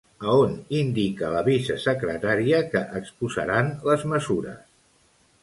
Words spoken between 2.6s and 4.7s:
que exposaran les mesures?